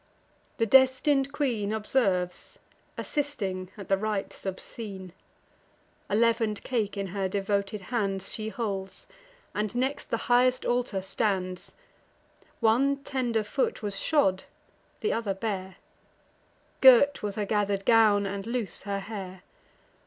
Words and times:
The 0.57 0.65
destin'd 0.65 1.31
queen 1.31 1.71
Observes, 1.71 2.57
assisting 2.97 3.69
at 3.77 3.87
the 3.87 3.99
rites 3.99 4.47
obscene; 4.47 5.13
A 6.09 6.15
leaven'd 6.15 6.63
cake 6.63 6.97
in 6.97 7.05
her 7.05 7.29
devoted 7.29 7.81
hands 7.93 8.33
She 8.33 8.49
holds, 8.49 9.05
and 9.53 9.75
next 9.75 10.05
the 10.09 10.17
highest 10.25 10.65
altar 10.65 11.03
stands: 11.03 11.75
One 12.61 13.03
tender 13.03 13.43
foot 13.43 13.83
was 13.83 13.99
shod, 13.99 14.45
her 15.03 15.13
other 15.13 15.35
bare; 15.35 15.75
Girt 16.81 17.21
was 17.21 17.35
her 17.35 17.45
gather'd 17.45 17.85
gown, 17.85 18.25
and 18.25 18.47
loose 18.47 18.81
her 18.81 19.01
hair. 19.01 19.43